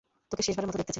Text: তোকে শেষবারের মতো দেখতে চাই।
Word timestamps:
তোকে 0.29 0.41
শেষবারের 0.45 0.67
মতো 0.69 0.77
দেখতে 0.79 0.87
চাই। 0.87 0.89